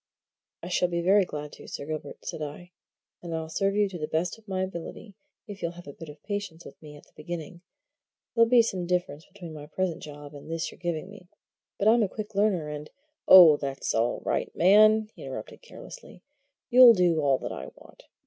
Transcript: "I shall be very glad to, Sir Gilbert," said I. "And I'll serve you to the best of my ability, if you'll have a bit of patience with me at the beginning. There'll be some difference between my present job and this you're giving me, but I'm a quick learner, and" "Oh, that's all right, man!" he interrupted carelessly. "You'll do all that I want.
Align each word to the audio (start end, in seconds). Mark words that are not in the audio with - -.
"I 0.63 0.67
shall 0.69 0.87
be 0.87 1.01
very 1.03 1.25
glad 1.25 1.51
to, 1.51 1.67
Sir 1.67 1.85
Gilbert," 1.85 2.25
said 2.25 2.41
I. 2.41 2.71
"And 3.21 3.35
I'll 3.35 3.49
serve 3.49 3.75
you 3.75 3.87
to 3.89 3.99
the 3.99 4.07
best 4.07 4.35
of 4.39 4.47
my 4.47 4.63
ability, 4.63 5.13
if 5.45 5.61
you'll 5.61 5.73
have 5.73 5.85
a 5.85 5.93
bit 5.93 6.09
of 6.09 6.23
patience 6.23 6.65
with 6.65 6.81
me 6.81 6.95
at 6.95 7.03
the 7.03 7.13
beginning. 7.15 7.61
There'll 8.33 8.49
be 8.49 8.63
some 8.63 8.87
difference 8.87 9.27
between 9.27 9.53
my 9.53 9.67
present 9.67 10.01
job 10.01 10.33
and 10.33 10.49
this 10.49 10.71
you're 10.71 10.79
giving 10.79 11.07
me, 11.07 11.27
but 11.77 11.87
I'm 11.87 12.01
a 12.01 12.09
quick 12.09 12.33
learner, 12.33 12.67
and" 12.67 12.89
"Oh, 13.27 13.57
that's 13.57 13.93
all 13.93 14.23
right, 14.25 14.49
man!" 14.55 15.11
he 15.13 15.21
interrupted 15.23 15.61
carelessly. 15.61 16.23
"You'll 16.71 16.93
do 16.95 17.21
all 17.21 17.37
that 17.37 17.51
I 17.51 17.67
want. 17.75 18.05